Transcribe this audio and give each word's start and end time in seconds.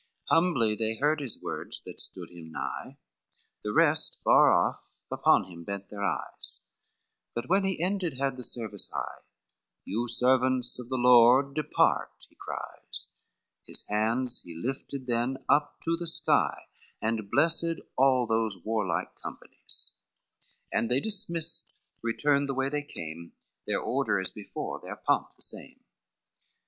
XV 0.01 0.29
Humbly 0.33 0.75
they 0.75 0.95
heard 0.95 1.19
his 1.21 1.39
words 1.39 1.83
that 1.83 2.01
stood 2.01 2.31
him 2.31 2.51
nigh, 2.51 2.97
The 3.63 3.71
rest 3.71 4.19
far 4.23 4.51
off 4.51 4.79
upon 5.11 5.43
him 5.43 5.63
bent 5.63 5.89
their 5.89 6.03
eyes, 6.03 6.61
But 7.35 7.47
when 7.47 7.63
he 7.65 7.79
ended 7.79 8.17
had 8.17 8.35
the 8.35 8.43
service 8.43 8.89
high, 8.91 9.19
"You 9.85 10.07
servants 10.07 10.79
of 10.79 10.89
the 10.89 10.97
Lord 10.97 11.53
depart," 11.53 12.09
he 12.27 12.33
cries: 12.35 13.11
His 13.67 13.87
hands 13.89 14.41
he 14.41 14.55
lifted 14.55 15.05
then 15.05 15.45
up 15.47 15.79
to 15.83 15.95
the 15.95 16.07
sky, 16.07 16.63
And 16.99 17.29
blessed 17.29 17.81
all 17.95 18.25
those 18.25 18.57
warlike 18.65 19.13
companies; 19.21 19.99
And 20.73 20.89
they 20.89 20.99
dismissed 20.99 21.75
returned 22.01 22.49
the 22.49 22.55
way 22.55 22.69
they 22.69 22.81
came, 22.81 23.33
Their 23.67 23.79
order 23.79 24.19
as 24.19 24.31
before, 24.31 24.79
their 24.81 24.95
pomp 24.95 25.35
the 25.35 25.43
same. 25.43 25.81